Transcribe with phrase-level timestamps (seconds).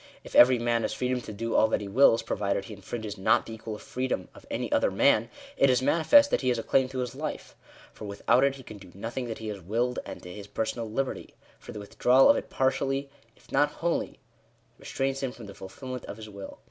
[0.23, 3.45] If every man has freedom to do all that he wills, provided he infringes not
[3.45, 6.89] the equal freedom of any other man, it is manifest that he has a claim
[6.89, 7.55] to his life:
[7.93, 10.89] for without it he can do nothing that he has willed; and to his personal
[10.89, 14.17] liberty: for the withdrawal of it partially, if not wholly,
[14.79, 16.57] restrains him from the fulfilment of his will.